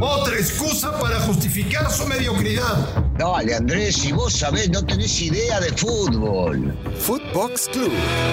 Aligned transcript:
Otra 0.00 0.36
excusa 0.36 0.98
para 0.98 1.20
justificar 1.20 1.90
su 1.90 2.06
mediocridad. 2.06 3.04
Dale, 3.18 3.54
Andrés, 3.54 3.96
si 3.96 4.12
vos 4.12 4.32
sabés, 4.32 4.70
no 4.70 4.82
tenés 4.84 5.20
idea 5.20 5.60
de 5.60 5.68
fútbol. 5.68 6.74
Footbox 6.98 7.68
Club, 7.72 7.92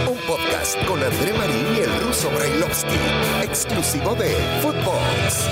un 0.10 0.18
podcast 0.26 0.78
con 0.86 1.04
André 1.04 1.34
Marín 1.38 1.66
y 1.76 1.80
el 1.82 2.08
ruso 2.08 2.30
Brailovsky, 2.30 2.96
exclusivo 3.44 4.16
de 4.16 4.30
Footbox. 4.62 5.50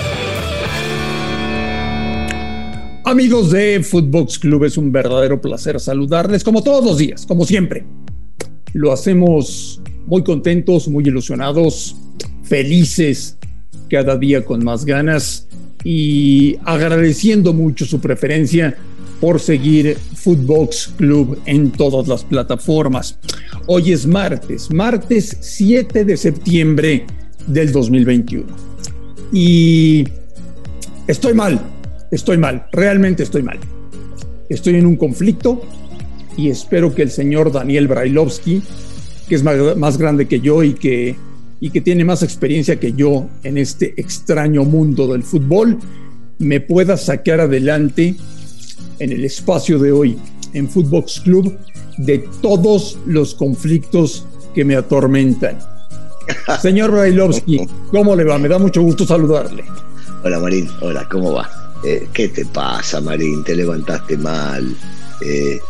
Amigos 3.04 3.50
de 3.50 3.82
Footbox 3.82 4.38
Club, 4.38 4.64
es 4.64 4.78
un 4.78 4.92
verdadero 4.92 5.40
placer 5.40 5.78
saludarles 5.78 6.42
como 6.42 6.62
todos 6.62 6.82
los 6.84 6.96
días, 6.96 7.26
como 7.26 7.44
siempre. 7.44 7.84
Lo 8.72 8.92
hacemos 8.92 9.82
muy 10.06 10.24
contentos, 10.24 10.88
muy 10.88 11.04
ilusionados, 11.04 11.96
felices, 12.44 13.36
cada 13.92 14.16
día 14.16 14.42
con 14.42 14.64
más 14.64 14.86
ganas 14.86 15.46
y 15.84 16.56
agradeciendo 16.64 17.52
mucho 17.52 17.84
su 17.84 18.00
preferencia 18.00 18.74
por 19.20 19.38
seguir 19.38 19.98
Footbox 20.14 20.94
Club 20.96 21.38
en 21.44 21.70
todas 21.70 22.08
las 22.08 22.24
plataformas. 22.24 23.18
Hoy 23.66 23.92
es 23.92 24.06
martes, 24.06 24.72
martes 24.72 25.36
7 25.40 26.06
de 26.06 26.16
septiembre 26.16 27.04
del 27.46 27.70
2021. 27.70 28.46
Y 29.30 30.08
estoy 31.06 31.34
mal, 31.34 31.60
estoy 32.10 32.38
mal, 32.38 32.68
realmente 32.72 33.24
estoy 33.24 33.42
mal. 33.42 33.58
Estoy 34.48 34.76
en 34.76 34.86
un 34.86 34.96
conflicto 34.96 35.60
y 36.38 36.48
espero 36.48 36.94
que 36.94 37.02
el 37.02 37.10
señor 37.10 37.52
Daniel 37.52 37.88
Brailovsky, 37.88 38.62
que 39.28 39.34
es 39.34 39.42
más, 39.42 39.76
más 39.76 39.98
grande 39.98 40.26
que 40.26 40.40
yo 40.40 40.62
y 40.62 40.72
que 40.72 41.14
y 41.62 41.70
que 41.70 41.80
tiene 41.80 42.04
más 42.04 42.24
experiencia 42.24 42.80
que 42.80 42.92
yo 42.92 43.28
en 43.44 43.56
este 43.56 43.94
extraño 43.96 44.64
mundo 44.64 45.06
del 45.06 45.22
fútbol, 45.22 45.78
me 46.38 46.60
pueda 46.60 46.96
sacar 46.96 47.38
adelante 47.38 48.16
en 48.98 49.12
el 49.12 49.24
espacio 49.24 49.78
de 49.78 49.92
hoy 49.92 50.18
en 50.54 50.68
Footbox 50.68 51.20
Club 51.20 51.56
de 51.98 52.18
todos 52.40 52.98
los 53.06 53.36
conflictos 53.36 54.26
que 54.56 54.64
me 54.64 54.74
atormentan. 54.74 55.56
Señor 56.60 56.90
Brailovsky, 56.90 57.60
¿cómo 57.92 58.16
le 58.16 58.24
va? 58.24 58.38
Me 58.38 58.48
da 58.48 58.58
mucho 58.58 58.82
gusto 58.82 59.06
saludarle. 59.06 59.62
Hola 60.24 60.40
Marín, 60.40 60.68
hola, 60.80 61.06
¿cómo 61.08 61.32
va? 61.32 61.48
Eh, 61.84 62.08
¿Qué 62.12 62.26
te 62.26 62.44
pasa, 62.44 63.00
Marín? 63.00 63.44
Te 63.44 63.54
levantaste 63.54 64.16
mal. 64.16 64.76
Eh, 65.24 65.60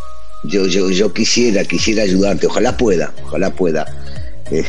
yo, 0.45 0.65
yo, 0.65 0.89
yo 0.89 1.13
quisiera, 1.13 1.67
quisiera 1.67 2.05
ayudarte, 2.05 2.47
ojalá 2.47 2.79
pueda, 2.79 3.13
ojalá 3.27 3.51
pueda 3.51 3.87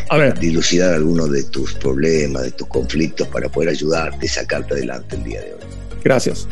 a 0.09 0.17
ver. 0.17 0.39
dilucidar 0.39 0.93
algunos 0.93 1.31
de 1.31 1.43
tus 1.43 1.73
problemas, 1.73 2.43
de 2.43 2.51
tus 2.51 2.67
conflictos 2.67 3.27
para 3.27 3.49
poder 3.49 3.69
ayudarte 3.69 4.25
y 4.25 4.29
sacarte 4.29 4.73
adelante 4.73 5.15
el 5.15 5.23
día 5.23 5.41
de 5.41 5.53
hoy. 5.53 5.59
Gracias. 6.03 6.47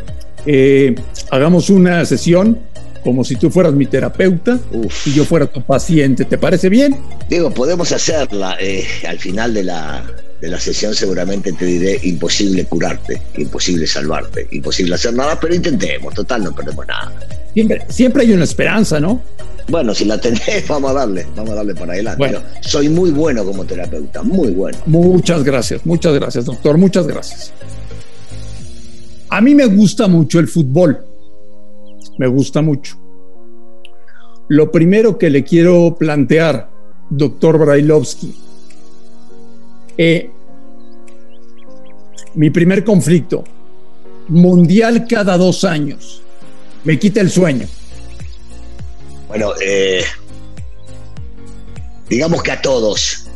Eh, 0.45 0.95
hagamos 1.29 1.69
una 1.69 2.03
sesión 2.05 2.59
como 3.03 3.23
si 3.23 3.35
tú 3.35 3.49
fueras 3.49 3.73
mi 3.73 3.85
terapeuta 3.85 4.59
y 5.05 5.13
yo 5.13 5.25
fuera 5.25 5.47
tu 5.47 5.61
paciente. 5.61 6.25
¿Te 6.25 6.37
parece 6.37 6.69
bien? 6.69 6.97
Digo, 7.29 7.51
podemos 7.51 7.91
hacerla. 7.91 8.57
Eh, 8.59 8.85
al 9.07 9.19
final 9.19 9.53
de 9.53 9.63
la, 9.63 10.05
de 10.39 10.47
la 10.47 10.59
sesión 10.59 10.93
seguramente 10.93 11.53
te 11.53 11.65
diré 11.65 11.99
imposible 12.03 12.65
curarte, 12.65 13.21
imposible 13.37 13.87
salvarte, 13.87 14.47
imposible 14.51 14.95
hacer 14.95 15.13
nada, 15.13 15.39
pero 15.39 15.53
intentemos. 15.55 16.13
Total, 16.13 16.43
no 16.43 16.53
perdemos 16.53 16.85
nada. 16.87 17.11
Siempre, 17.53 17.81
siempre 17.89 18.23
hay 18.23 18.33
una 18.33 18.43
esperanza, 18.43 18.99
¿no? 18.99 19.21
Bueno, 19.69 19.93
si 19.93 20.05
la 20.05 20.19
tenés, 20.19 20.65
vamos 20.67 20.91
a 20.91 20.93
darle, 20.93 21.25
vamos 21.35 21.51
a 21.51 21.55
darle 21.55 21.75
para 21.75 21.93
adelante. 21.93 22.17
Bueno, 22.17 22.39
soy 22.61 22.89
muy 22.89 23.11
bueno 23.11 23.45
como 23.45 23.65
terapeuta, 23.65 24.23
muy 24.23 24.51
bueno. 24.51 24.77
Muchas 24.85 25.43
gracias, 25.43 25.85
muchas 25.85 26.13
gracias, 26.13 26.45
doctor, 26.45 26.77
muchas 26.77 27.07
gracias. 27.07 27.53
A 29.29 29.39
mí 29.41 29.55
me 29.55 29.65
gusta 29.65 30.07
mucho 30.07 30.39
el 30.39 30.47
fútbol, 30.47 31.05
me 32.17 32.27
gusta 32.27 32.61
mucho. 32.61 32.97
Lo 34.49 34.69
primero 34.71 35.17
que 35.17 35.29
le 35.29 35.43
quiero 35.45 35.95
plantear, 35.97 36.69
doctor 37.09 37.57
Brailovsky, 37.57 38.35
eh, 39.97 40.29
mi 42.35 42.49
primer 42.49 42.83
conflicto, 42.83 43.43
mundial 44.27 45.05
cada 45.07 45.37
dos 45.37 45.63
años, 45.63 46.21
me 46.83 46.99
quita 46.99 47.21
el 47.21 47.29
sueño. 47.29 47.67
Bueno, 49.31 49.53
eh, 49.61 50.03
digamos 52.09 52.43
que 52.43 52.51
a 52.51 52.61
todos 52.61 53.27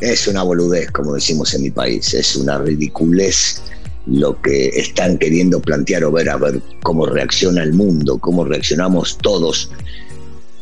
es 0.00 0.26
una 0.26 0.42
boludez, 0.42 0.90
como 0.90 1.14
decimos 1.14 1.54
en 1.54 1.62
mi 1.62 1.70
país, 1.70 2.12
es 2.14 2.34
una 2.34 2.58
ridiculez 2.58 3.62
lo 4.06 4.42
que 4.42 4.66
están 4.70 5.16
queriendo 5.18 5.60
plantear 5.60 6.02
o 6.02 6.10
ver 6.10 6.30
a 6.30 6.36
ver 6.36 6.60
cómo 6.82 7.06
reacciona 7.06 7.62
el 7.62 7.74
mundo, 7.74 8.18
cómo 8.18 8.44
reaccionamos 8.44 9.18
todos. 9.18 9.70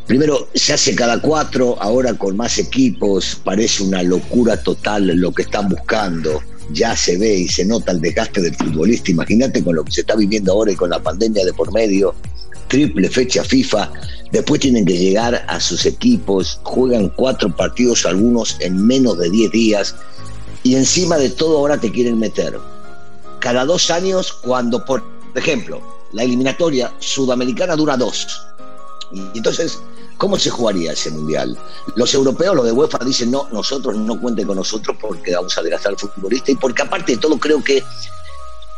Primero, 0.06 0.49
se 0.53 0.75
hace 0.75 0.94
cada 0.94 1.19
cuatro, 1.19 1.81
ahora 1.81 2.12
con 2.12 2.37
más 2.37 2.59
equipos, 2.59 3.41
parece 3.43 3.84
una 3.84 4.03
locura 4.03 4.62
total 4.62 5.06
lo 5.06 5.33
que 5.33 5.44
están 5.44 5.71
buscando. 5.71 6.43
Ya 6.73 6.94
se 6.94 7.17
ve 7.17 7.37
y 7.37 7.49
se 7.49 7.65
nota 7.65 7.93
el 7.93 8.03
desgaste 8.03 8.43
del 8.43 8.55
futbolista. 8.55 9.11
Imagínate 9.11 9.65
con 9.65 9.77
lo 9.77 9.84
que 9.84 9.93
se 9.93 10.03
está 10.03 10.15
viviendo 10.15 10.53
ahora 10.53 10.73
y 10.73 10.77
con 10.77 10.91
la 10.91 11.03
pandemia 11.03 11.43
de 11.43 11.55
por 11.55 11.73
medio 11.73 12.15
triple 12.69 13.09
fecha 13.09 13.44
FIFA, 13.44 13.91
después 14.34 14.61
tienen 14.61 14.84
que 14.84 14.99
llegar 14.99 15.45
a 15.47 15.61
sus 15.61 15.87
equipos, 15.87 16.59
juegan 16.65 17.09
cuatro 17.11 17.55
partidos 17.55 18.05
algunos 18.05 18.56
en 18.59 18.84
menos 18.84 19.17
de 19.17 19.31
10 19.31 19.53
días 19.53 19.95
y 20.65 20.75
encima 20.75 21.17
de 21.19 21.31
todo 21.31 21.59
ahora 21.59 21.78
te 21.78 21.93
quieren 21.93 22.19
meter. 22.19 22.59
Cada 23.39 23.65
dos 23.65 23.93
años 23.93 24.33
cuando, 24.33 24.84
por 24.84 25.05
ejemplo, 25.37 25.81
la 26.12 26.25
eliminatoria 26.25 26.93
sudamericana 26.99 27.77
dura 27.77 27.97
dos. 27.97 28.44
Y 29.12 29.39
entonces, 29.39 29.78
¿cómo 30.19 30.37
se 30.37 30.50
jugaría 30.50 30.93
ese 30.93 31.12
mundial? 31.12 31.56
Los 31.94 32.12
europeos, 32.12 32.56
los 32.56 32.65
de 32.65 32.73
UEFA, 32.73 32.99
dicen, 33.05 33.31
no, 33.31 33.47
nosotros 33.53 33.97
no 33.97 34.21
cuenten 34.21 34.49
con 34.49 34.56
nosotros 34.56 34.97
porque 35.00 35.37
vamos 35.37 35.56
a 35.56 35.62
desgastar 35.62 35.93
al 35.93 35.99
futbolista 35.99 36.50
y 36.50 36.56
porque 36.56 36.83
aparte 36.83 37.12
de 37.12 37.19
todo 37.19 37.39
creo 37.39 37.62
que 37.62 37.84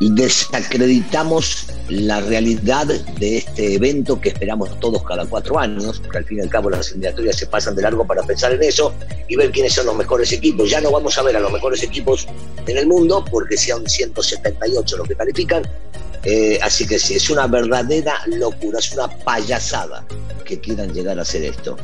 desacreditamos 0.00 1.66
la 1.88 2.20
realidad 2.20 2.86
de 2.86 3.38
este 3.38 3.74
evento 3.74 4.20
que 4.20 4.28
esperamos 4.28 4.78
todos 4.78 5.02
cada 5.04 5.24
cuatro 5.24 5.58
años, 5.58 6.00
porque 6.00 6.18
al 6.18 6.24
fin 6.24 6.38
y 6.38 6.40
al 6.42 6.50
cabo 6.50 6.68
las 6.68 6.90
eliminatorias 6.90 7.36
se 7.36 7.46
pasan 7.46 7.74
de 7.74 7.82
largo 7.82 8.06
para 8.06 8.22
pensar 8.22 8.52
en 8.52 8.62
eso 8.62 8.92
y 9.28 9.36
ver 9.36 9.50
quiénes 9.50 9.72
son 9.72 9.86
los 9.86 9.96
mejores 9.96 10.32
equipos. 10.32 10.68
Ya 10.68 10.80
no 10.80 10.90
vamos 10.90 11.16
a 11.16 11.22
ver 11.22 11.36
a 11.36 11.40
los 11.40 11.50
mejores 11.50 11.82
equipos 11.82 12.26
en 12.66 12.76
el 12.76 12.86
mundo, 12.86 13.24
porque 13.30 13.56
sean 13.56 13.88
178 13.88 14.96
los 14.98 15.08
que 15.08 15.14
califican. 15.14 15.62
Eh, 16.24 16.58
así 16.60 16.86
que 16.86 16.98
sí, 16.98 17.14
es 17.14 17.30
una 17.30 17.46
verdadera 17.46 18.14
locura, 18.26 18.80
es 18.80 18.92
una 18.92 19.08
payasada 19.08 20.04
que 20.44 20.60
quieran 20.60 20.92
llegar 20.92 21.18
a 21.18 21.22
hacer 21.22 21.44
esto. 21.44 21.76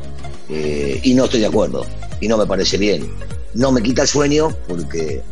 Eh, 0.50 1.00
y 1.02 1.14
no 1.14 1.24
estoy 1.24 1.40
de 1.40 1.46
acuerdo, 1.46 1.86
y 2.20 2.28
no 2.28 2.36
me 2.36 2.46
parece 2.46 2.76
bien. 2.76 3.10
No 3.54 3.72
me 3.72 3.82
quita 3.82 4.02
el 4.02 4.08
sueño 4.08 4.54
porque 4.66 5.22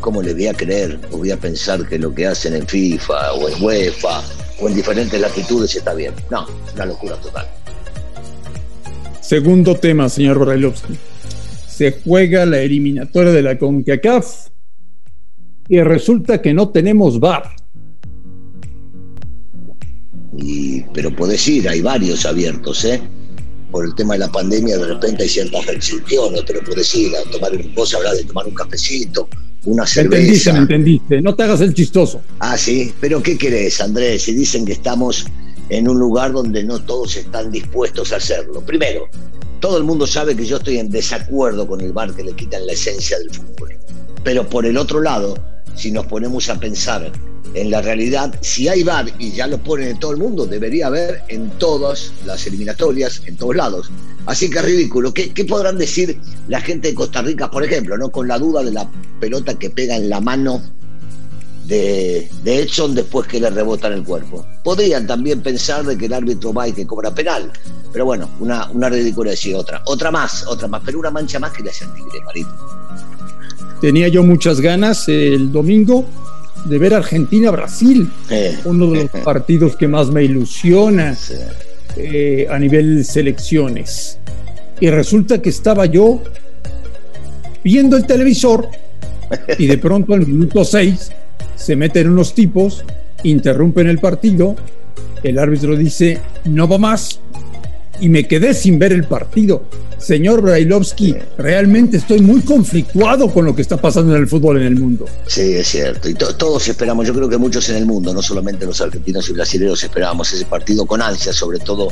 ¿cómo 0.00 0.22
le 0.22 0.34
voy 0.34 0.46
a 0.46 0.54
creer 0.54 0.98
o 1.10 1.18
voy 1.18 1.30
a 1.30 1.36
pensar 1.36 1.86
que 1.88 1.98
lo 1.98 2.14
que 2.14 2.26
hacen 2.26 2.54
en 2.54 2.66
FIFA 2.66 3.32
o 3.34 3.48
en 3.48 3.62
UEFA 3.62 4.22
o 4.60 4.68
en 4.68 4.74
diferentes 4.74 5.20
latitudes 5.20 5.74
está 5.76 5.94
bien? 5.94 6.12
No, 6.30 6.46
una 6.74 6.86
locura 6.86 7.16
total. 7.16 7.46
Segundo 9.20 9.74
tema, 9.74 10.08
señor 10.08 10.38
Borrelowski. 10.38 10.94
Se 11.68 12.00
juega 12.02 12.46
la 12.46 12.60
eliminatoria 12.60 13.30
de 13.30 13.42
la 13.42 13.58
CONCACAF 13.58 14.48
y 15.68 15.80
resulta 15.82 16.40
que 16.40 16.54
no 16.54 16.70
tenemos 16.70 17.20
VAR. 17.20 17.54
Y, 20.36 20.82
pero 20.94 21.14
puedes 21.14 21.46
ir, 21.46 21.68
hay 21.68 21.82
varios 21.82 22.24
abiertos, 22.24 22.84
¿eh? 22.84 23.02
Por 23.70 23.84
el 23.84 23.94
tema 23.94 24.14
de 24.14 24.20
la 24.20 24.32
pandemia, 24.32 24.78
de 24.78 24.86
repente 24.86 25.24
hay 25.24 25.28
ciertas 25.28 25.66
restricciones, 25.66 26.42
pero 26.46 26.64
puedes 26.64 26.94
ir 26.94 27.12
a 27.14 27.30
tomar, 27.30 27.52
vos 27.74 27.94
hablar 27.94 28.14
de 28.14 28.24
tomar 28.24 28.46
un 28.46 28.54
cafecito, 28.54 29.28
una 29.68 29.86
cerveza. 29.86 30.10
Me 30.10 30.20
entendiste, 30.20 30.52
me 30.52 30.58
entendiste. 30.58 31.20
No 31.20 31.34
te 31.34 31.42
hagas 31.42 31.60
el 31.60 31.74
chistoso. 31.74 32.22
Ah, 32.38 32.56
sí. 32.56 32.92
Pero 33.00 33.22
¿qué 33.22 33.36
querés, 33.36 33.80
Andrés? 33.80 34.22
Si 34.22 34.34
dicen 34.34 34.64
que 34.64 34.72
estamos 34.72 35.26
en 35.68 35.88
un 35.88 35.98
lugar 35.98 36.32
donde 36.32 36.64
no 36.64 36.80
todos 36.80 37.16
están 37.16 37.50
dispuestos 37.50 38.12
a 38.12 38.16
hacerlo. 38.16 38.62
Primero, 38.62 39.08
todo 39.60 39.76
el 39.76 39.84
mundo 39.84 40.06
sabe 40.06 40.34
que 40.34 40.46
yo 40.46 40.56
estoy 40.56 40.78
en 40.78 40.90
desacuerdo 40.90 41.66
con 41.66 41.80
el 41.80 41.92
bar 41.92 42.14
que 42.14 42.24
le 42.24 42.32
quitan 42.32 42.66
la 42.66 42.72
esencia 42.72 43.18
del 43.18 43.30
fútbol. 43.30 43.76
Pero 44.24 44.48
por 44.48 44.64
el 44.64 44.76
otro 44.76 45.00
lado, 45.00 45.36
si 45.74 45.90
nos 45.90 46.06
ponemos 46.06 46.48
a 46.48 46.58
pensar 46.58 47.12
en 47.54 47.70
la 47.70 47.82
realidad, 47.82 48.34
si 48.40 48.68
hay 48.68 48.82
VAR 48.82 49.06
y 49.18 49.32
ya 49.32 49.46
lo 49.46 49.58
ponen 49.58 49.88
en 49.88 49.98
todo 49.98 50.12
el 50.12 50.18
mundo, 50.18 50.46
debería 50.46 50.86
haber 50.88 51.22
en 51.28 51.50
todas 51.58 52.12
las 52.24 52.46
eliminatorias, 52.46 53.22
en 53.26 53.36
todos 53.36 53.56
lados. 53.56 53.90
Así 54.26 54.50
que 54.50 54.58
es 54.58 54.64
ridículo. 54.64 55.12
¿Qué, 55.14 55.44
podrán 55.48 55.78
decir 55.78 56.20
la 56.48 56.60
gente 56.60 56.88
de 56.88 56.94
Costa 56.94 57.22
Rica, 57.22 57.50
por 57.50 57.64
ejemplo, 57.64 57.96
no 57.96 58.10
con 58.10 58.28
la 58.28 58.38
duda 58.38 58.62
de 58.62 58.72
la 58.72 58.88
pelota 59.20 59.58
que 59.58 59.70
pega 59.70 59.96
en 59.96 60.10
la 60.10 60.20
mano 60.20 60.62
de, 61.64 62.28
de 62.44 62.62
Edson 62.62 62.94
después 62.94 63.26
que 63.26 63.40
le 63.40 63.50
rebota 63.50 63.88
en 63.88 63.94
el 63.94 64.04
cuerpo? 64.04 64.44
Podrían 64.62 65.06
también 65.06 65.40
pensar 65.40 65.84
de 65.84 65.96
que 65.96 66.06
el 66.06 66.12
árbitro 66.12 66.52
va 66.52 66.68
y 66.68 66.72
que 66.72 66.86
cobra 66.86 67.14
penal. 67.14 67.50
Pero 67.92 68.04
bueno, 68.04 68.28
una, 68.40 68.68
una 68.70 68.90
ridícula 68.90 69.30
decir 69.30 69.54
otra. 69.54 69.82
Otra 69.86 70.10
más, 70.10 70.46
otra 70.46 70.68
más, 70.68 70.82
pero 70.84 70.98
una 70.98 71.10
mancha 71.10 71.38
más 71.38 71.52
que 71.52 71.62
le 71.62 71.70
hace 71.70 71.84
al 71.84 71.94
Tigre, 71.94 72.20
Marito. 72.26 72.50
Tenía 73.80 74.08
yo 74.08 74.22
muchas 74.22 74.60
ganas 74.60 75.08
el 75.08 75.50
domingo 75.52 76.04
de 76.64 76.78
ver 76.78 76.94
Argentina-Brasil, 76.94 78.10
uno 78.64 78.90
de 78.90 79.02
los 79.04 79.10
partidos 79.24 79.76
que 79.76 79.88
más 79.88 80.10
me 80.10 80.24
ilusiona 80.24 81.16
eh, 81.96 82.46
a 82.50 82.58
nivel 82.58 83.04
selecciones. 83.04 84.18
Y 84.80 84.90
resulta 84.90 85.42
que 85.42 85.48
estaba 85.48 85.86
yo 85.86 86.22
viendo 87.64 87.96
el 87.96 88.06
televisor 88.06 88.68
y 89.58 89.66
de 89.66 89.78
pronto 89.78 90.14
al 90.14 90.26
minuto 90.26 90.64
6 90.64 91.10
se 91.56 91.76
meten 91.76 92.08
unos 92.08 92.34
tipos, 92.34 92.84
interrumpen 93.24 93.88
el 93.88 93.98
partido, 93.98 94.56
el 95.22 95.38
árbitro 95.38 95.76
dice, 95.76 96.20
no 96.44 96.68
va 96.68 96.78
más, 96.78 97.20
y 98.00 98.08
me 98.08 98.26
quedé 98.26 98.54
sin 98.54 98.78
ver 98.78 98.92
el 98.92 99.04
partido. 99.04 99.64
Señor 99.98 100.42
Brailovsky, 100.42 101.16
realmente 101.36 101.96
estoy 101.96 102.20
muy 102.20 102.40
conflictuado 102.42 103.32
con 103.32 103.44
lo 103.44 103.54
que 103.54 103.62
está 103.62 103.76
pasando 103.76 104.14
en 104.14 104.22
el 104.22 104.28
fútbol 104.28 104.58
en 104.58 104.66
el 104.68 104.76
mundo. 104.76 105.06
Sí, 105.26 105.54
es 105.54 105.68
cierto. 105.68 106.08
Y 106.08 106.14
todos 106.14 106.68
esperamos, 106.68 107.06
yo 107.06 107.14
creo 107.14 107.28
que 107.28 107.36
muchos 107.36 107.68
en 107.68 107.76
el 107.76 107.86
mundo, 107.86 108.14
no 108.14 108.22
solamente 108.22 108.64
los 108.64 108.80
argentinos 108.80 109.28
y 109.28 109.32
brasileños, 109.32 109.82
esperábamos 109.82 110.32
ese 110.32 110.44
partido 110.44 110.86
con 110.86 111.02
ansia, 111.02 111.32
sobre 111.32 111.58
todo 111.58 111.88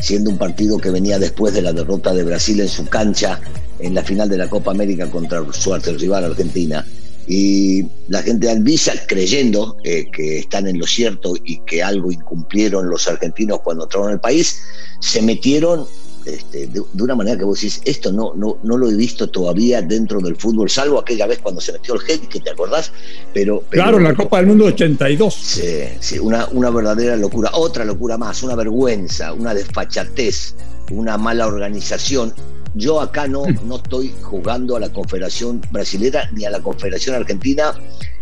siendo 0.00 0.30
un 0.30 0.38
partido 0.38 0.78
que 0.78 0.90
venía 0.90 1.18
después 1.18 1.54
de 1.54 1.62
la 1.62 1.72
derrota 1.72 2.12
de 2.12 2.22
Brasil 2.22 2.60
en 2.60 2.68
su 2.68 2.86
cancha 2.86 3.40
en 3.80 3.94
la 3.94 4.02
final 4.02 4.28
de 4.28 4.36
la 4.36 4.48
Copa 4.48 4.70
América 4.70 5.10
contra 5.10 5.42
su 5.52 5.74
rival 5.74 6.24
Argentina 6.24 6.84
y 7.28 7.84
la 8.08 8.22
gente 8.22 8.46
de 8.46 8.52
Anvisa, 8.54 8.94
creyendo 9.06 9.76
eh, 9.84 10.06
que 10.10 10.38
están 10.38 10.66
en 10.66 10.78
lo 10.78 10.86
cierto 10.86 11.34
y 11.44 11.58
que 11.60 11.82
algo 11.82 12.10
incumplieron 12.10 12.88
los 12.88 13.06
argentinos 13.06 13.60
cuando 13.60 13.84
entraron 13.84 14.12
al 14.12 14.20
país, 14.20 14.62
se 15.00 15.20
metieron 15.20 15.86
este, 16.24 16.66
de, 16.66 16.82
una 17.02 17.14
manera 17.14 17.36
que 17.36 17.44
vos 17.44 17.60
decís, 17.60 17.82
esto 17.84 18.12
no, 18.12 18.32
no, 18.34 18.58
no 18.62 18.78
lo 18.78 18.90
he 18.90 18.94
visto 18.94 19.28
todavía 19.28 19.82
dentro 19.82 20.20
del 20.20 20.36
fútbol, 20.36 20.70
salvo 20.70 20.98
aquella 20.98 21.26
vez 21.26 21.38
cuando 21.38 21.60
se 21.60 21.72
metió 21.72 21.94
el 21.94 22.00
G, 22.00 22.28
que 22.28 22.40
te 22.40 22.50
acordás, 22.50 22.92
pero... 23.34 23.62
claro, 23.68 23.98
la 23.98 24.14
Copa 24.14 24.38
del 24.38 24.46
Mundo 24.46 24.64
82. 24.64 25.34
Sí, 25.34 25.84
sí, 26.00 26.18
una, 26.18 26.46
una 26.48 26.70
verdadera 26.70 27.14
locura, 27.16 27.50
otra 27.52 27.84
locura 27.84 28.16
más, 28.16 28.42
una 28.42 28.56
vergüenza, 28.56 29.34
una 29.34 29.52
desfachatez, 29.52 30.54
una 30.90 31.18
mala 31.18 31.46
organización 31.46 32.32
yo 32.74 33.00
acá 33.00 33.26
no, 33.26 33.44
no 33.64 33.76
estoy 33.76 34.14
jugando 34.22 34.76
a 34.76 34.80
la 34.80 34.92
Confederación 34.92 35.60
Brasilera 35.70 36.30
ni 36.32 36.44
a 36.44 36.50
la 36.50 36.60
Confederación 36.60 37.16
Argentina, 37.16 37.74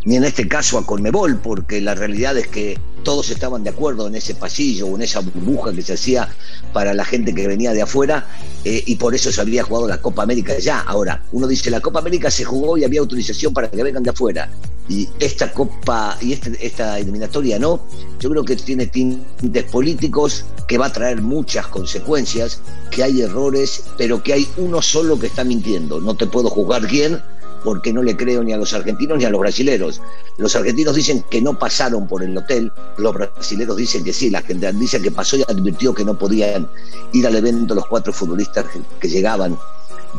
ni 0.06 0.14
en 0.14 0.24
este 0.24 0.46
caso 0.46 0.78
a 0.78 0.86
Conmebol, 0.86 1.40
porque 1.40 1.80
la 1.80 1.96
realidad 1.96 2.38
es 2.38 2.46
que 2.46 2.78
todos 3.02 3.28
estaban 3.30 3.64
de 3.64 3.70
acuerdo 3.70 4.06
en 4.06 4.14
ese 4.14 4.36
pasillo 4.36 4.86
o 4.86 4.96
en 4.96 5.02
esa 5.02 5.18
burbuja 5.18 5.72
que 5.72 5.82
se 5.82 5.94
hacía 5.94 6.28
para 6.72 6.94
la 6.94 7.04
gente 7.04 7.34
que 7.34 7.46
venía 7.48 7.72
de 7.72 7.82
afuera 7.82 8.24
eh, 8.64 8.84
y 8.86 8.94
por 8.96 9.16
eso 9.16 9.32
se 9.32 9.40
había 9.40 9.64
jugado 9.64 9.88
la 9.88 10.00
Copa 10.00 10.22
América 10.22 10.56
ya. 10.60 10.80
Ahora, 10.80 11.24
uno 11.32 11.48
dice, 11.48 11.70
la 11.70 11.80
Copa 11.80 11.98
América 11.98 12.30
se 12.30 12.44
jugó 12.44 12.78
y 12.78 12.84
había 12.84 13.00
autorización 13.00 13.52
para 13.52 13.68
que 13.68 13.82
vengan 13.82 14.04
de 14.04 14.10
afuera. 14.10 14.48
Y 14.88 15.08
esta 15.18 15.52
Copa 15.52 16.16
y 16.20 16.34
este, 16.34 16.56
esta 16.64 17.00
eliminatoria 17.00 17.58
no, 17.58 17.80
yo 18.20 18.30
creo 18.30 18.44
que 18.44 18.54
tiene 18.54 18.86
tintes 18.86 19.64
políticos, 19.64 20.44
que 20.68 20.78
va 20.78 20.86
a 20.86 20.92
traer 20.92 21.20
muchas 21.20 21.66
consecuencias, 21.66 22.60
que 22.92 23.02
hay 23.02 23.22
errores, 23.22 23.82
pero 23.98 24.22
que 24.22 24.34
hay 24.34 24.48
uno 24.56 24.80
solo 24.82 25.18
que 25.18 25.26
está 25.26 25.42
mintiendo. 25.42 26.00
No 26.00 26.16
te 26.16 26.26
puedo 26.26 26.48
juzgar 26.48 26.86
quién, 26.86 27.20
porque 27.66 27.92
no 27.92 28.00
le 28.00 28.16
creo 28.16 28.44
ni 28.44 28.52
a 28.52 28.56
los 28.56 28.72
argentinos 28.74 29.18
ni 29.18 29.24
a 29.24 29.30
los 29.30 29.40
brasileros. 29.40 30.00
Los 30.38 30.54
argentinos 30.54 30.94
dicen 30.94 31.24
que 31.28 31.42
no 31.42 31.58
pasaron 31.58 32.06
por 32.06 32.22
el 32.22 32.38
hotel, 32.38 32.70
los 32.96 33.12
brasileros 33.12 33.76
dicen 33.76 34.04
que 34.04 34.12
sí, 34.12 34.30
la 34.30 34.40
gente 34.40 34.72
dice 34.74 35.02
que 35.02 35.10
pasó 35.10 35.36
y 35.36 35.42
advirtió 35.42 35.92
que 35.92 36.04
no 36.04 36.16
podían 36.16 36.68
ir 37.12 37.26
al 37.26 37.34
evento 37.34 37.74
los 37.74 37.84
cuatro 37.86 38.12
futbolistas 38.12 38.66
que, 39.00 39.08
llegaban 39.08 39.58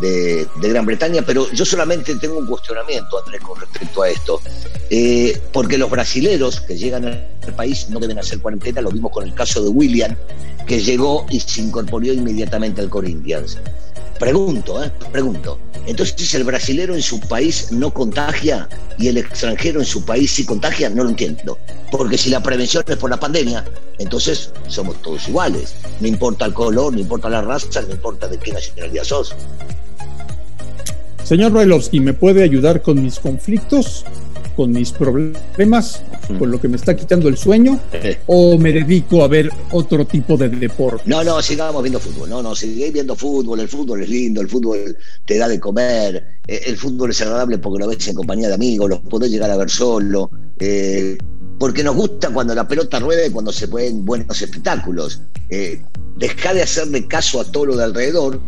de, 0.02 0.46
Gran 0.62 0.86
Bretaña, 0.86 1.22
pero 1.26 1.50
yo 1.54 1.64
solamente 1.64 2.14
tengo 2.16 2.38
un 2.38 2.48
cuestionamiento, 2.48 3.18
Andrés, 3.18 3.40
con 3.40 3.58
respecto 3.62 4.02
a 4.02 4.10
esto. 4.10 4.42
Eh, 4.90 5.42
porque 5.54 5.78
los 5.78 5.90
brasileros 5.90 6.60
que 6.60 6.78
llegan 6.78 7.06
al 7.06 7.56
país 7.56 7.88
no 7.90 8.02
deben 8.02 8.20
hacer 8.20 8.40
cuarentena, 8.40 8.82
lo 8.82 8.92
vimos 8.92 9.14
con 9.14 9.24
el 9.24 9.34
caso 9.34 9.64
de 9.64 9.70
William, 9.70 10.18
que 10.66 10.82
llegó 10.82 11.26
y 11.30 11.40
se 11.40 11.62
incorporó 11.62 12.08
inmediatamente 12.08 12.82
al 12.82 12.90
Corinthians. 12.90 13.58
Pregunto, 14.19 14.84
¿eh? 14.84 14.92
Pregunto. 15.12 15.60
Entonces, 15.86 16.34
el 16.34 16.44
brasilero 16.44 16.96
en 16.96 17.02
su 17.02 17.19
país 17.19 17.72
no 17.72 17.94
contagia 17.94 18.68
y 18.98 19.08
el 19.08 19.18
extranjero 19.18 19.80
en 19.80 19.86
su 19.86 20.04
país 20.04 20.31
sí 20.31 20.46
contagia, 20.46 20.90
no 20.90 21.04
lo 21.04 21.10
entiendo. 21.10 21.58
Porque 21.92 22.18
si 22.18 22.30
la 22.30 22.42
prevención 22.44 22.84
es 22.88 22.98
por 22.98 23.10
la 23.10 23.19
pandemia, 23.19 23.64
entonces 23.98 24.52
somos 24.68 25.02
todos 25.02 25.30
iguales. 25.30 25.75
No 26.02 26.08
importa 26.08 26.46
el 26.46 26.54
color, 26.54 26.94
no 26.94 27.00
importa 27.00 27.30
la 27.30 27.42
raza, 27.42 27.81
no 27.81 27.92
importa 27.92 28.28
de 28.28 28.38
qué 28.38 28.52
nacionalidad 28.52 29.04
sos. 29.04 29.34
Señor 31.24 31.52
Brailovsky, 31.52 32.00
¿me 32.00 32.14
puede 32.14 32.44
ayudar 32.44 32.81
con 32.81 33.02
mis 33.02 33.19
conflictos? 33.19 34.06
Con 34.57 34.71
mis 34.71 34.92
problemas, 34.92 36.01
con 36.39 36.50
lo 36.50 36.59
que 36.59 36.68
me 36.68 36.77
está 36.77 36.95
quitando 36.95 37.30
el 37.30 37.38
sueño, 37.38 37.80
o 38.25 38.57
me 38.57 38.74
dedico 38.74 39.24
a 39.24 39.27
ver 39.27 39.51
otro 39.71 40.04
tipo 40.04 40.36
de 40.36 40.50
deporte? 40.50 41.04
No, 41.06 41.24
no, 41.24 41.39
sigamos 41.44 41.83
viendo 41.83 42.00
fútbol, 42.00 42.27
no, 42.27 42.42
no, 42.42 42.56
seguís 42.56 42.92
viendo 42.92 43.15
fútbol, 43.15 43.59
el 43.59 43.69
fútbol 43.69 44.01
es 44.01 44.09
lindo, 44.09 44.42
el 44.42 44.50
fútbol 44.50 44.98
te 45.27 45.38
da 45.38 45.48
de 45.48 45.59
comer, 45.59 46.39
eh, 46.48 46.62
el 46.65 46.75
fútbol 46.75 47.12
es 47.12 47.21
agradable 47.21 47.59
porque 47.59 47.83
lo 47.83 47.88
ves 47.88 48.07
en 48.07 48.15
compañía 48.15 48.48
de 48.48 48.56
amigos, 48.56 48.89
lo 48.89 49.00
podés 49.04 49.30
llegar 49.30 49.51
a 49.51 49.57
ver 49.57 49.69
solo, 49.69 50.31
eh, 50.57 51.15
porque 51.59 51.83
nos 51.83 51.95
gusta 51.95 52.31
cuando 52.31 52.56
la 52.56 52.68
pelota 52.68 53.00
rueda 53.00 53.27
y 53.27 53.30
cuando 53.30 53.51
se 53.51 53.68
pueden 53.68 54.06
buenos 54.06 54.42
espectáculos. 54.42 55.21
Eh, 55.51 55.83
deja 56.15 56.56
de 56.56 56.63
hacerle 56.63 57.07
caso 57.07 57.39
a 57.39 57.45
todo 57.45 57.68
lo 57.68 57.77
de 57.77 57.83
alrededor, 57.83 58.42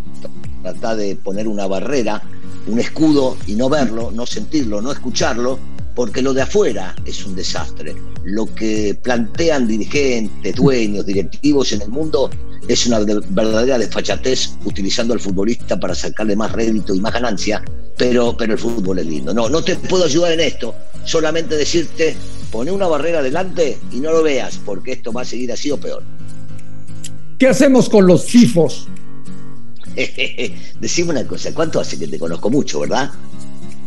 trata 0.64 0.96
de 0.96 1.16
poner 1.18 1.48
una 1.48 1.68
barrera, 1.68 2.24
un 2.66 2.80
escudo 2.80 3.38
y 3.46 3.54
no 3.54 3.70
verlo, 3.70 4.10
no 4.10 4.26
sentirlo, 4.26 4.82
no 4.82 4.92
escucharlo, 4.92 5.60
porque 6.00 6.22
lo 6.22 6.34
de 6.34 6.44
afuera 6.44 6.96
es 7.06 7.26
un 7.26 7.36
desastre. 7.36 7.94
Lo 8.24 8.46
que 8.56 8.98
plantean 9.04 9.68
dirigentes, 9.68 10.56
dueños, 10.56 11.06
directivos 11.06 11.74
en 11.74 11.82
el 11.82 11.90
mundo 11.90 12.30
es 12.70 12.88
una 12.88 13.00
verdadera 13.00 13.78
desfachatez 13.78 14.52
utilizando 14.64 15.14
al 15.14 15.20
futbolista 15.20 15.78
para 15.78 15.94
sacarle 15.94 16.38
más 16.38 16.54
rédito 16.54 16.96
y 16.96 17.02
más 17.02 17.12
ganancia, 17.12 17.62
pero, 17.98 18.38
pero 18.38 18.54
el 18.54 18.60
fútbol 18.60 19.00
es 19.00 19.08
lindo. 19.08 19.34
No, 19.34 19.50
no 19.50 19.62
te 19.62 19.76
puedo 19.76 20.06
ayudar 20.06 20.32
en 20.32 20.40
esto, 20.40 20.74
solamente 21.04 21.58
decirte, 21.58 22.16
pone 22.50 22.72
una 22.72 22.88
barrera 22.88 23.20
adelante 23.20 23.78
y 23.92 24.00
no 24.00 24.14
lo 24.14 24.24
veas, 24.24 24.58
porque 24.64 24.94
esto 24.94 25.12
va 25.12 25.24
a 25.24 25.26
seguir 25.26 25.52
así 25.52 25.70
o 25.70 25.78
peor. 25.78 26.02
¿Qué 27.38 27.50
hacemos 27.50 27.90
con 27.90 28.08
los 28.08 28.24
FIFOs? 28.24 28.88
Decime 30.80 31.10
una 31.10 31.28
cosa, 31.28 31.54
¿cuánto 31.54 31.82
hace 31.82 32.00
que 32.00 32.08
te 32.08 32.18
conozco 32.18 32.50
mucho, 32.50 32.80
verdad? 32.80 33.12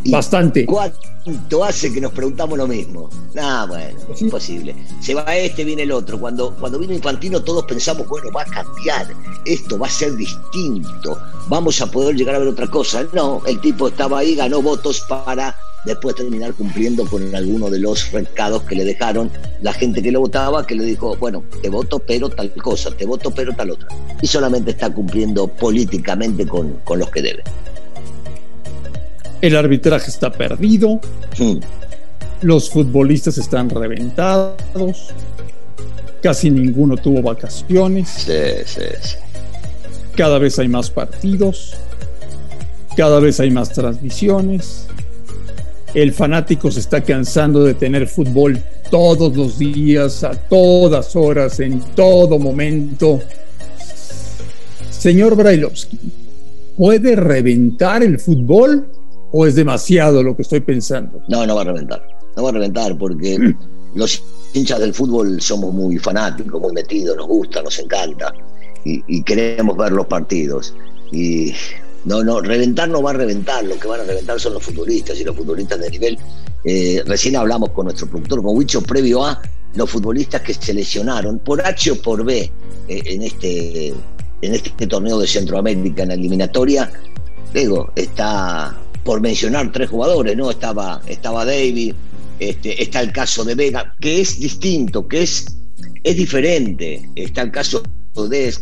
Bastante. 0.07 0.67
¿Cuánto 0.67 1.65
hace 1.65 1.93
que 1.93 2.01
nos 2.01 2.13
preguntamos 2.13 2.59
lo 2.59 2.67
mismo? 2.67 3.09
Ah, 3.41 3.67
bueno, 3.69 3.99
es 4.13 4.23
imposible. 4.23 4.75
Se 5.01 5.15
va 5.15 5.37
este, 5.37 5.65
viene 5.65 5.83
el 5.83 5.93
otro. 5.93 6.19
Cuando, 6.19 6.55
cuando 6.57 6.79
vino 6.79 6.93
Infantino 6.93 7.43
todos 7.43 7.65
pensamos, 7.65 8.09
bueno, 8.09 8.31
va 8.37 8.43
a 8.43 8.47
cambiar, 8.47 9.09
esto 9.45 9.79
va 9.79 9.87
a 9.87 9.91
ser 9.91 10.15
distinto, 10.17 11.19
vamos 11.49 11.81
a 11.81 11.87
poder 11.87 12.17
llegar 12.17 12.35
a 12.35 12.39
ver 12.39 12.49
otra 12.49 12.67
cosa. 12.67 13.07
No, 13.13 13.43
el 13.47 13.61
tipo 13.61 13.89
estaba 13.89 14.19
ahí, 14.19 14.35
ganó 14.35 14.61
votos 14.61 15.05
para 15.09 15.55
después 15.85 16.15
terminar 16.15 16.55
cumpliendo 16.55 17.05
con 17.07 17.35
alguno 17.35 17.69
de 17.69 17.81
los 17.81 18.11
recados 18.13 18.63
que 18.63 18.77
le 18.77 18.85
dejaron 18.85 19.31
la 19.63 19.73
gente 19.73 20.03
que 20.03 20.13
lo 20.13 20.21
votaba, 20.21 20.67
que 20.67 20.75
le 20.75 20.85
dijo, 20.85 21.17
bueno, 21.17 21.43
te 21.61 21.69
voto 21.69 21.99
pero 21.99 22.29
tal 22.29 22.53
cosa, 22.55 22.91
te 22.91 23.07
voto 23.07 23.33
pero 23.33 23.53
tal 23.55 23.71
otra. 23.71 23.89
Y 24.21 24.27
solamente 24.27 24.73
está 24.73 24.91
cumpliendo 24.93 25.49
políticamente 25.49 26.47
con, 26.47 26.75
con 26.85 26.99
los 26.99 27.11
que 27.11 27.23
debe. 27.23 27.43
El 29.43 29.57
arbitraje 29.57 30.09
está 30.09 30.31
perdido. 30.31 31.01
Los 32.43 32.71
futbolistas 32.71 33.39
están 33.39 33.69
reventados. 33.69 35.09
Casi 36.23 36.49
ninguno 36.49 36.97
tuvo 36.97 37.23
vacaciones. 37.23 38.09
Sí, 38.09 38.33
sí, 38.65 38.81
sí. 39.01 39.17
Cada 40.17 40.39
vez 40.39 40.61
hay 40.61 40.69
más 40.69 40.91
partidos. 40.91 41.75
Cada 42.97 43.19
vez 43.19 43.41
hay 43.41 43.51
más 43.51 43.71
transmisiones. 43.71 44.87
El 45.93 46.13
fanático 46.13 46.71
se 46.71 46.79
está 46.79 47.03
cansando 47.03 47.65
de 47.65 47.75
tener 47.75 48.07
fútbol 48.07 48.63
todos 48.93 49.37
los 49.37 49.59
días, 49.59 50.23
a 50.23 50.35
todas 50.35 51.17
horas, 51.17 51.59
en 51.59 51.81
todo 51.97 52.39
momento. 52.39 53.21
Señor 54.89 55.35
Brailovsky, 55.35 55.99
¿puede 56.77 57.17
reventar 57.17 58.05
el 58.05 58.21
fútbol? 58.21 58.87
¿O 59.33 59.47
es 59.47 59.55
demasiado 59.55 60.23
lo 60.23 60.37
que 60.37 60.43
estoy 60.43 60.61
pensando? 60.61 61.23
No, 61.29 61.47
no 61.47 61.57
va 61.57 61.63
a 61.63 61.65
reventar. 61.65 62.07
No 62.37 62.43
va 62.43 62.51
a 62.51 62.53
reventar 62.53 62.97
porque 62.99 63.39
mm. 63.39 63.59
los 63.95 64.23
hinchas 64.53 64.79
del 64.79 64.95
fútbol 64.95 65.41
somos 65.41 65.73
muy 65.73 65.99
fanáticos, 65.99 66.61
muy 66.61 66.73
metidos, 66.73 67.17
nos 67.17 67.27
gusta, 67.27 67.63
nos 67.63 67.79
encanta 67.79 68.33
y, 68.85 69.23
queremos 69.23 69.77
ver 69.77 69.93
los 69.93 70.07
partidos. 70.07 70.75
Y 71.11 71.53
no, 72.05 72.23
no, 72.23 72.41
reventar 72.41 72.89
no 72.89 73.03
va 73.03 73.11
a 73.11 73.15
reventar, 73.15 73.65
lo 73.65 73.79
que 73.79 73.89
van 73.89 74.01
a 74.01 74.05
reventar 74.05 74.41
son 74.41 74.55
los 74.55 74.63
futbolistas 74.63 75.19
y 75.19 75.25
los 75.25 75.37
futbolistas 75.37 75.81
de 75.81 75.91
nivel. 75.91 76.19
Eh, 76.65 77.03
recién 77.07 77.37
hablamos 77.37 77.71
con 77.71 77.87
nuestro 77.87 78.09
productor, 78.09 78.43
con 78.43 78.57
Huicho, 78.57 78.83
previo 78.83 79.25
a 79.25 79.41
los 79.75 79.89
futbolistas 79.89 80.43
que 80.43 80.55
se 80.55 80.75
lesionaron 80.75 81.39
por 81.39 81.65
H 81.65 81.93
o 81.93 81.97
por 81.97 82.25
B 82.25 82.51
eh, 82.89 83.03
en, 83.07 83.23
este, 83.23 83.89
en 83.89 84.55
este 84.55 84.87
torneo 84.87 85.19
de 85.19 85.27
Centroamérica 85.27 86.03
en 86.03 86.09
la 86.09 86.15
eliminatoria. 86.15 86.91
Digo, 87.53 87.93
está 87.95 88.82
por 89.05 89.21
mencionar 89.21 89.73
tres 89.73 89.91
jugadores, 89.91 90.37
¿no? 90.37 90.51
Estaba, 90.51 91.03
estaba 91.07 91.45
David, 91.45 91.95
Este, 92.39 92.83
está 92.83 93.01
el 93.01 93.13
caso 93.13 93.45
de 93.45 93.55
Vega, 93.55 93.95
que 94.01 94.21
es 94.21 94.39
distinto, 94.41 95.07
que 95.07 95.23
es, 95.23 95.47
es 96.03 96.17
diferente. 96.17 97.09
Está 97.15 97.43
el 97.43 97.51
caso 97.51 97.83
de, 98.29 98.55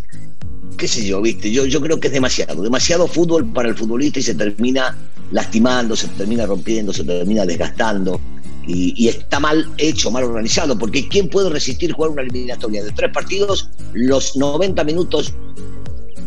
qué 0.76 0.88
sé 0.88 1.06
yo, 1.06 1.20
viste, 1.20 1.50
yo, 1.50 1.66
yo 1.66 1.80
creo 1.80 1.98
que 2.00 2.08
es 2.08 2.12
demasiado, 2.12 2.62
demasiado 2.62 3.06
fútbol 3.06 3.46
para 3.52 3.68
el 3.68 3.76
futbolista 3.76 4.18
y 4.18 4.22
se 4.22 4.34
termina 4.34 4.96
lastimando, 5.32 5.96
se 5.96 6.08
termina 6.08 6.46
rompiendo, 6.46 6.92
se 6.92 7.04
termina 7.04 7.44
desgastando. 7.46 8.20
Y, 8.66 9.08
está 9.08 9.40
mal 9.40 9.68
hecho, 9.78 10.12
mal 10.12 10.22
organizado, 10.22 10.78
porque 10.78 11.08
¿quién 11.08 11.28
puede 11.28 11.50
resistir 11.50 11.92
jugar 11.92 12.12
una 12.12 12.22
eliminatoria 12.22 12.84
de 12.84 12.92
tres 12.92 13.10
partidos 13.12 13.68
los 13.94 14.36
90 14.36 14.84
minutos? 14.84 15.34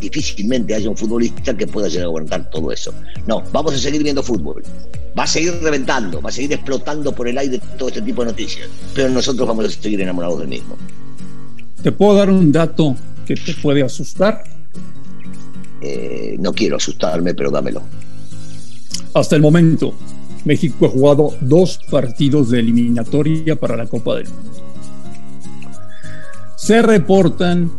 Difícilmente 0.03 0.75
haya 0.75 0.89
un 0.89 0.97
futbolista 0.97 1.55
que 1.55 1.65
pueda 1.65 1.87
llegar 1.87 2.03
a 2.03 2.07
aguantar 2.07 2.49
todo 2.49 2.73
eso. 2.73 2.93
No, 3.25 3.41
vamos 3.53 3.73
a 3.73 3.77
seguir 3.77 4.03
viendo 4.03 4.21
fútbol. 4.21 4.61
Va 5.17 5.23
a 5.23 5.27
seguir 5.27 5.53
reventando, 5.61 6.21
va 6.21 6.27
a 6.29 6.31
seguir 6.33 6.51
explotando 6.51 7.15
por 7.15 7.25
el 7.25 7.37
aire 7.37 7.61
todo 7.77 7.87
este 7.87 8.01
tipo 8.01 8.21
de 8.25 8.31
noticias. 8.31 8.67
Pero 8.93 9.07
nosotros 9.07 9.47
vamos 9.47 9.63
a 9.65 9.69
seguir 9.69 10.01
enamorados 10.01 10.39
del 10.39 10.49
mismo. 10.49 10.75
¿Te 11.81 11.93
puedo 11.93 12.15
dar 12.15 12.29
un 12.29 12.51
dato 12.51 12.97
que 13.25 13.35
te 13.35 13.53
puede 13.53 13.81
asustar? 13.81 14.43
Eh, 15.79 16.35
no 16.37 16.51
quiero 16.51 16.75
asustarme, 16.75 17.33
pero 17.33 17.49
dámelo. 17.49 17.81
Hasta 19.13 19.37
el 19.37 19.41
momento, 19.41 19.93
México 20.43 20.85
ha 20.85 20.89
jugado 20.89 21.33
dos 21.39 21.79
partidos 21.89 22.49
de 22.49 22.59
eliminatoria 22.59 23.55
para 23.55 23.77
la 23.77 23.85
Copa 23.85 24.15
del 24.15 24.27
Mundo. 24.27 24.51
Se 26.57 26.81
reportan 26.81 27.71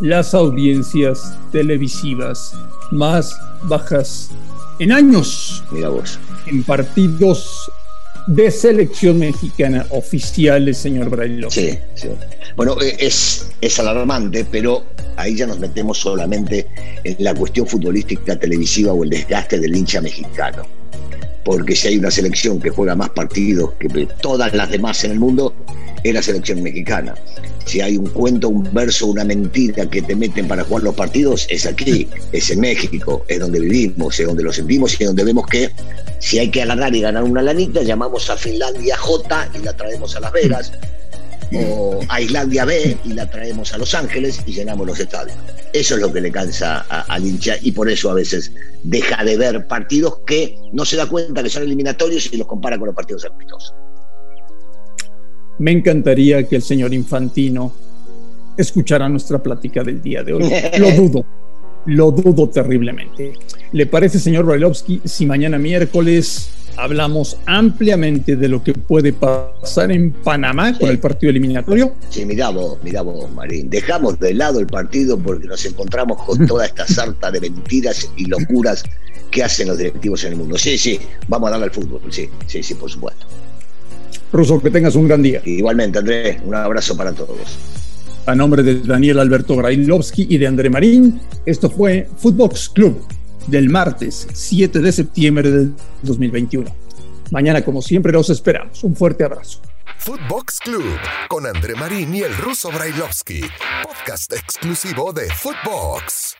las 0.00 0.34
audiencias 0.34 1.36
televisivas 1.52 2.54
más 2.90 3.36
bajas 3.64 4.30
en 4.78 4.92
años. 4.92 5.64
Mira 5.70 5.88
vos. 5.88 6.18
En 6.46 6.62
partidos 6.62 7.70
de 8.26 8.50
selección 8.50 9.18
mexicana 9.18 9.86
oficiales, 9.90 10.78
señor 10.78 11.10
Brailo. 11.10 11.50
Sí, 11.50 11.78
sí. 11.94 12.08
Bueno, 12.56 12.80
eh, 12.80 12.96
es, 12.98 13.48
es 13.60 13.78
alarmante, 13.78 14.44
pero 14.50 14.84
ahí 15.16 15.36
ya 15.36 15.46
nos 15.46 15.58
metemos 15.58 15.98
solamente 15.98 16.66
en 17.04 17.16
la 17.20 17.34
cuestión 17.34 17.66
futbolística 17.66 18.36
televisiva 18.38 18.92
o 18.92 19.04
el 19.04 19.10
desgaste 19.10 19.58
del 19.58 19.76
hincha 19.76 20.00
mexicano. 20.00 20.62
Porque 21.44 21.76
si 21.76 21.88
hay 21.88 21.98
una 21.98 22.10
selección 22.10 22.60
que 22.60 22.70
juega 22.70 22.96
más 22.96 23.10
partidos 23.10 23.74
que 23.78 24.08
todas 24.20 24.52
las 24.54 24.68
demás 24.70 25.04
en 25.04 25.12
el 25.12 25.20
mundo, 25.20 25.54
es 26.02 26.12
la 26.12 26.22
selección 26.22 26.62
mexicana. 26.62 27.14
Si 27.66 27.80
hay 27.80 27.96
un 27.96 28.06
cuento, 28.06 28.48
un 28.48 28.72
verso, 28.72 29.06
una 29.06 29.24
mentira 29.24 29.86
que 29.86 30.00
te 30.00 30.14
meten 30.14 30.48
para 30.48 30.64
jugar 30.64 30.84
los 30.84 30.94
partidos, 30.94 31.46
es 31.50 31.66
aquí, 31.66 32.08
es 32.32 32.50
en 32.50 32.60
México, 32.60 33.24
es 33.28 33.40
donde 33.40 33.60
vivimos, 33.60 34.18
es 34.18 34.26
donde 34.26 34.44
lo 34.44 34.52
sentimos 34.52 34.98
y 34.98 35.02
es 35.02 35.08
donde 35.08 35.24
vemos 35.24 35.46
que 35.46 35.70
si 36.20 36.38
hay 36.38 36.50
que 36.50 36.62
agarrar 36.62 36.94
y 36.94 37.00
ganar 37.00 37.24
una 37.24 37.42
lanita, 37.42 37.82
llamamos 37.82 38.30
a 38.30 38.36
Finlandia 38.36 38.96
J 38.96 39.50
y 39.54 39.58
la 39.64 39.72
traemos 39.76 40.16
a 40.16 40.20
Las 40.20 40.32
Vegas, 40.32 40.72
o 41.54 42.00
a 42.08 42.20
Islandia 42.20 42.64
B 42.64 42.96
y 43.04 43.12
la 43.12 43.28
traemos 43.30 43.72
a 43.72 43.78
Los 43.78 43.94
Ángeles 43.94 44.40
y 44.46 44.52
llenamos 44.52 44.86
los 44.86 44.98
estadios. 44.98 45.36
Eso 45.72 45.94
es 45.94 46.00
lo 46.00 46.12
que 46.12 46.20
le 46.20 46.32
cansa 46.32 46.80
al 46.88 47.26
hincha 47.26 47.56
y 47.60 47.72
por 47.72 47.88
eso 47.88 48.10
a 48.10 48.14
veces 48.14 48.52
deja 48.82 49.22
de 49.24 49.36
ver 49.36 49.66
partidos 49.66 50.18
que 50.26 50.58
no 50.72 50.84
se 50.84 50.96
da 50.96 51.06
cuenta 51.06 51.42
que 51.42 51.50
son 51.50 51.62
eliminatorios 51.62 52.32
y 52.32 52.36
los 52.36 52.46
compara 52.46 52.78
con 52.78 52.86
los 52.86 52.96
partidos 52.96 53.24
amistosos. 53.24 53.74
Me 55.58 55.72
encantaría 55.72 56.46
que 56.46 56.56
el 56.56 56.62
señor 56.62 56.92
Infantino 56.92 57.72
escuchara 58.56 59.08
nuestra 59.08 59.42
plática 59.42 59.82
del 59.82 60.02
día 60.02 60.22
de 60.22 60.32
hoy. 60.32 60.50
Lo 60.78 60.90
dudo, 60.92 61.24
lo 61.86 62.10
dudo 62.10 62.48
terriblemente. 62.48 63.34
¿Le 63.72 63.86
parece, 63.86 64.18
señor 64.18 64.44
Brailovsky, 64.44 65.02
si 65.04 65.24
mañana 65.24 65.56
miércoles 65.58 66.50
hablamos 66.76 67.38
ampliamente 67.46 68.36
de 68.36 68.48
lo 68.48 68.62
que 68.62 68.74
puede 68.74 69.12
pasar 69.12 69.90
en 69.92 70.12
Panamá 70.12 70.76
con 70.78 70.90
el 70.90 70.98
partido 70.98 71.30
eliminatorio? 71.30 71.94
Sí, 72.10 72.26
vos, 72.52 72.78
mira 72.82 73.02
vos, 73.02 73.30
Marín. 73.32 73.70
Dejamos 73.70 74.18
de 74.18 74.34
lado 74.34 74.60
el 74.60 74.66
partido 74.66 75.18
porque 75.18 75.46
nos 75.46 75.64
encontramos 75.64 76.22
con 76.22 76.46
toda 76.48 76.66
esta 76.66 76.86
sarta 76.86 77.30
de 77.30 77.40
mentiras 77.40 78.10
y 78.16 78.26
locuras 78.26 78.84
que 79.30 79.42
hacen 79.42 79.68
los 79.68 79.78
directivos 79.78 80.24
en 80.24 80.32
el 80.32 80.38
mundo. 80.38 80.58
Sí, 80.58 80.76
sí, 80.76 80.98
vamos 81.28 81.48
a 81.48 81.50
darle 81.52 81.66
al 81.66 81.72
fútbol, 81.72 82.00
sí, 82.10 82.28
sí, 82.46 82.62
sí, 82.62 82.74
por 82.74 82.90
supuesto. 82.90 83.26
Ruso, 84.32 84.60
que 84.60 84.70
tengas 84.70 84.94
un 84.94 85.08
gran 85.08 85.22
día. 85.22 85.40
Igualmente, 85.44 85.98
Andrés, 85.98 86.38
un 86.44 86.54
abrazo 86.54 86.96
para 86.96 87.12
todos. 87.12 87.38
A 88.26 88.34
nombre 88.34 88.62
de 88.62 88.80
Daniel 88.80 89.20
Alberto 89.20 89.56
Grailovsky 89.56 90.26
y 90.28 90.38
de 90.38 90.46
André 90.46 90.68
Marín, 90.68 91.20
esto 91.44 91.70
fue 91.70 92.08
Footbox 92.18 92.70
Club 92.70 93.00
del 93.46 93.70
martes 93.70 94.26
7 94.32 94.80
de 94.80 94.92
septiembre 94.92 95.50
del 95.50 95.72
2021. 96.02 96.68
Mañana, 97.30 97.64
como 97.64 97.82
siempre, 97.82 98.12
los 98.12 98.30
esperamos. 98.30 98.82
Un 98.82 98.96
fuerte 98.96 99.24
abrazo. 99.24 99.60
Footbox 99.98 100.60
Club 100.60 100.84
con 101.28 101.46
André 101.46 101.74
Marín 101.74 102.14
y 102.14 102.22
el 102.22 102.36
ruso 102.36 102.70
Brailovsky, 102.70 103.40
podcast 103.82 104.32
exclusivo 104.32 105.12
de 105.12 105.26
Footbox. 105.30 106.36